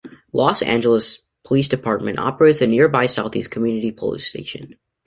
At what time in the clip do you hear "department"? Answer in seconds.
1.69-2.17